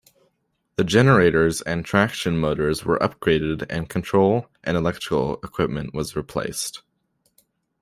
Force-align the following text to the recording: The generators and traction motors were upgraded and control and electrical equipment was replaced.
The 0.77 0.83
generators 0.83 1.61
and 1.61 1.85
traction 1.85 2.39
motors 2.39 2.83
were 2.83 2.97
upgraded 2.97 3.67
and 3.69 3.87
control 3.87 4.47
and 4.63 4.75
electrical 4.75 5.35
equipment 5.43 5.93
was 5.93 6.15
replaced. 6.15 6.81